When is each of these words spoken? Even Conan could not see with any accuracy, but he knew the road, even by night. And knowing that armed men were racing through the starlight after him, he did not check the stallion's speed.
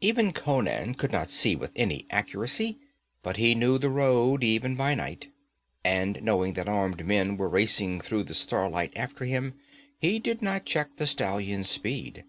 Even 0.00 0.32
Conan 0.32 0.94
could 0.94 1.12
not 1.12 1.28
see 1.30 1.54
with 1.54 1.70
any 1.76 2.06
accuracy, 2.08 2.78
but 3.22 3.36
he 3.36 3.54
knew 3.54 3.76
the 3.76 3.90
road, 3.90 4.42
even 4.42 4.74
by 4.74 4.94
night. 4.94 5.28
And 5.84 6.18
knowing 6.22 6.54
that 6.54 6.66
armed 6.66 7.04
men 7.06 7.36
were 7.36 7.46
racing 7.50 8.00
through 8.00 8.22
the 8.24 8.32
starlight 8.32 8.94
after 8.96 9.26
him, 9.26 9.52
he 9.98 10.18
did 10.18 10.40
not 10.40 10.64
check 10.64 10.96
the 10.96 11.06
stallion's 11.06 11.68
speed. 11.68 12.24